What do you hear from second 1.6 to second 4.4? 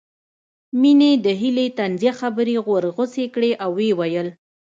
طنزيه خبرې ورغوڅې کړې او ويې ويل